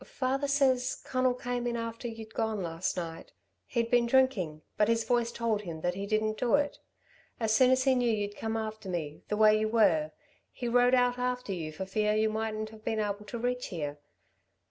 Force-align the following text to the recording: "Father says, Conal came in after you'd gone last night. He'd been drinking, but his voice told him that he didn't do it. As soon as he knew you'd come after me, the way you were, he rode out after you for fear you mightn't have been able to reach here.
"Father 0.03 0.47
says, 0.47 0.95
Conal 0.95 1.35
came 1.35 1.67
in 1.67 1.77
after 1.77 2.07
you'd 2.07 2.33
gone 2.33 2.63
last 2.63 2.97
night. 2.97 3.33
He'd 3.67 3.91
been 3.91 4.07
drinking, 4.07 4.63
but 4.75 4.87
his 4.87 5.03
voice 5.03 5.31
told 5.31 5.61
him 5.61 5.81
that 5.81 5.93
he 5.93 6.07
didn't 6.07 6.39
do 6.39 6.55
it. 6.55 6.79
As 7.39 7.53
soon 7.53 7.69
as 7.69 7.83
he 7.83 7.93
knew 7.93 8.09
you'd 8.09 8.35
come 8.35 8.57
after 8.57 8.89
me, 8.89 9.21
the 9.27 9.37
way 9.37 9.59
you 9.59 9.67
were, 9.69 10.09
he 10.51 10.67
rode 10.67 10.95
out 10.95 11.19
after 11.19 11.53
you 11.53 11.71
for 11.71 11.85
fear 11.85 12.15
you 12.15 12.31
mightn't 12.31 12.71
have 12.71 12.83
been 12.83 12.99
able 12.99 13.25
to 13.25 13.37
reach 13.37 13.67
here. 13.67 13.99